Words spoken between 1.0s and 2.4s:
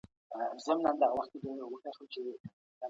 صابرانو ملګري دی.